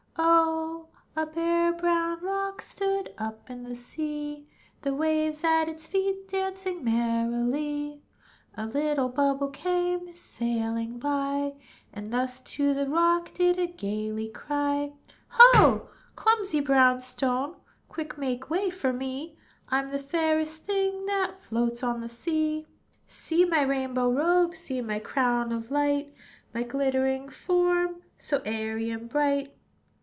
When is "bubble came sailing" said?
9.09-10.97